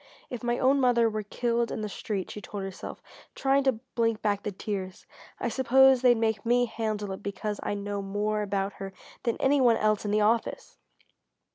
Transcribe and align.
"If 0.31 0.41
my 0.43 0.57
own 0.57 0.79
mother 0.81 1.07
were 1.07 1.21
killed 1.21 1.71
in 1.71 1.81
the 1.81 1.87
street," 1.87 2.31
she 2.31 2.41
told 2.41 2.63
herself, 2.63 3.03
trying 3.35 3.63
to 3.65 3.79
blink 3.93 4.23
back 4.23 4.41
the 4.41 4.51
tears, 4.51 5.05
"I 5.39 5.47
suppose 5.47 6.01
they'd 6.01 6.17
make 6.17 6.43
me 6.43 6.65
handle 6.65 7.11
it 7.11 7.21
because 7.21 7.59
I 7.61 7.75
know 7.75 8.01
more 8.01 8.41
about 8.41 8.73
her 8.81 8.93
than 9.21 9.37
any 9.37 9.61
one 9.61 9.77
else 9.77 10.03
in 10.03 10.09
the 10.09 10.21
office!" 10.21 10.79